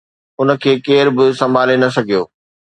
ان 0.39 0.49
کي 0.61 0.71
ڪير 0.85 1.05
به 1.15 1.23
سنڀالي 1.39 1.75
نه 1.83 1.89
سگهيو 1.95 2.23